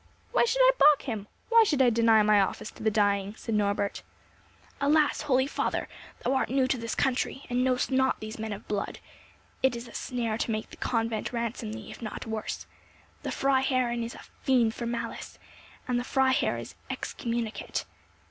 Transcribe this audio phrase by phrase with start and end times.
[0.31, 1.27] "Why should I baulk him?
[1.49, 4.01] Why should I deny my office to the dying?" said Norbert.
[4.79, 5.21] "Alas!
[5.21, 5.87] holy father,
[6.23, 8.97] thou art new to this country, and know'st not these men of blood!
[9.61, 12.65] It is a snare to make the convent ransom thee, if not worse.
[13.21, 15.37] The Freiherrinn is a fiend for malice,
[15.87, 17.85] and the Freiherr is excommunicate."